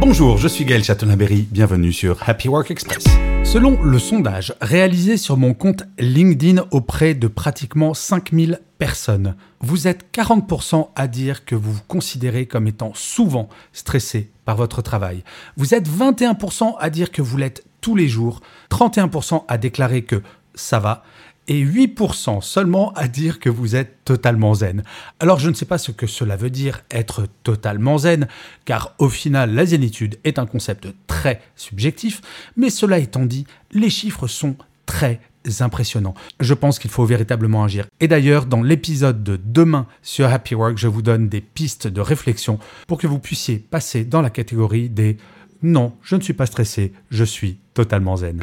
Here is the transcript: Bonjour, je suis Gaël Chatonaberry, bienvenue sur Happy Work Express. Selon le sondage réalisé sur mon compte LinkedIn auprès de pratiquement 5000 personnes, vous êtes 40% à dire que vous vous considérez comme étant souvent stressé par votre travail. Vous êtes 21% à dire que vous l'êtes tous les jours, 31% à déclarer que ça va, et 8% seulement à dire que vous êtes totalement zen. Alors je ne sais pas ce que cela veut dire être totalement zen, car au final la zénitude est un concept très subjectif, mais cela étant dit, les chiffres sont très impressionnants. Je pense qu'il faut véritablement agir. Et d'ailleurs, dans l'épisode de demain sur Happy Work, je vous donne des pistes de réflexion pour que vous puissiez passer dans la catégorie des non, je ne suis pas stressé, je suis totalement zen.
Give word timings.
Bonjour, 0.00 0.38
je 0.38 0.48
suis 0.48 0.64
Gaël 0.64 0.82
Chatonaberry, 0.82 1.46
bienvenue 1.50 1.92
sur 1.92 2.26
Happy 2.26 2.48
Work 2.48 2.70
Express. 2.70 3.04
Selon 3.44 3.82
le 3.82 3.98
sondage 3.98 4.54
réalisé 4.62 5.18
sur 5.18 5.36
mon 5.36 5.52
compte 5.52 5.84
LinkedIn 5.98 6.64
auprès 6.70 7.12
de 7.12 7.28
pratiquement 7.28 7.92
5000 7.92 8.62
personnes, 8.78 9.36
vous 9.60 9.88
êtes 9.88 10.06
40% 10.10 10.88
à 10.96 11.06
dire 11.06 11.44
que 11.44 11.54
vous 11.54 11.72
vous 11.72 11.82
considérez 11.86 12.46
comme 12.46 12.66
étant 12.66 12.92
souvent 12.94 13.50
stressé 13.74 14.30
par 14.46 14.56
votre 14.56 14.80
travail. 14.80 15.22
Vous 15.58 15.74
êtes 15.74 15.86
21% 15.86 16.76
à 16.78 16.88
dire 16.88 17.12
que 17.12 17.20
vous 17.20 17.36
l'êtes 17.36 17.66
tous 17.82 17.94
les 17.94 18.08
jours, 18.08 18.40
31% 18.70 19.44
à 19.48 19.58
déclarer 19.58 20.02
que 20.04 20.22
ça 20.54 20.78
va, 20.78 21.04
et 21.48 21.64
8% 21.64 22.40
seulement 22.42 22.92
à 22.92 23.08
dire 23.08 23.40
que 23.40 23.50
vous 23.50 23.76
êtes 23.76 24.04
totalement 24.04 24.54
zen. 24.54 24.82
Alors 25.18 25.38
je 25.38 25.48
ne 25.48 25.54
sais 25.54 25.64
pas 25.64 25.78
ce 25.78 25.90
que 25.90 26.06
cela 26.06 26.36
veut 26.36 26.50
dire 26.50 26.82
être 26.90 27.26
totalement 27.42 27.98
zen, 27.98 28.28
car 28.64 28.94
au 28.98 29.08
final 29.08 29.54
la 29.54 29.66
zénitude 29.66 30.18
est 30.24 30.38
un 30.38 30.46
concept 30.46 30.88
très 31.06 31.40
subjectif, 31.56 32.20
mais 32.56 32.70
cela 32.70 32.98
étant 32.98 33.24
dit, 33.24 33.46
les 33.72 33.90
chiffres 33.90 34.26
sont 34.26 34.56
très 34.86 35.20
impressionnants. 35.60 36.14
Je 36.38 36.54
pense 36.54 36.78
qu'il 36.78 36.90
faut 36.90 37.04
véritablement 37.04 37.64
agir. 37.64 37.86
Et 38.00 38.08
d'ailleurs, 38.08 38.46
dans 38.46 38.62
l'épisode 38.62 39.24
de 39.24 39.40
demain 39.42 39.86
sur 40.02 40.28
Happy 40.28 40.54
Work, 40.54 40.76
je 40.76 40.88
vous 40.88 41.02
donne 41.02 41.28
des 41.28 41.40
pistes 41.40 41.86
de 41.86 42.00
réflexion 42.00 42.58
pour 42.86 42.98
que 42.98 43.06
vous 43.06 43.18
puissiez 43.18 43.58
passer 43.58 44.04
dans 44.04 44.20
la 44.20 44.30
catégorie 44.30 44.88
des 44.88 45.16
non, 45.62 45.92
je 46.02 46.16
ne 46.16 46.20
suis 46.20 46.32
pas 46.32 46.46
stressé, 46.46 46.92
je 47.10 47.24
suis 47.24 47.58
totalement 47.74 48.16
zen. 48.16 48.42